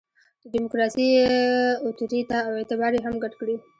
د 0.41 0.43
ډیموکراسي 0.53 1.05
اُتوریته 1.85 2.37
او 2.47 2.51
اعتبار 2.59 2.91
یې 2.95 3.01
هم 3.05 3.15
ګډ 3.23 3.33
کړي. 3.39 3.55